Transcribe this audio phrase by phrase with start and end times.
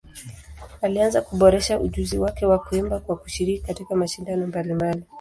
[0.81, 5.03] Alianza kuboresha ujuzi wake wa kuimba kwa kushiriki katika mashindano mbalimbali.